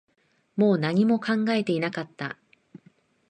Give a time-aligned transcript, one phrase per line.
[0.55, 2.35] もう何も考えていなかった